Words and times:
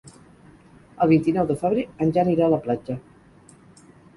El 1.05 1.11
vint-i-nou 1.11 1.47
de 1.53 1.57
febrer 1.65 1.83
en 2.07 2.15
Jan 2.17 2.33
irà 2.35 2.47
a 2.49 2.53
la 2.55 2.61
platja. 2.67 2.99